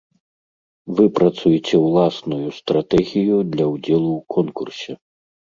[0.99, 4.91] Выпрацуйце ўласную стратэгію для ўдзелу ў конкурсе.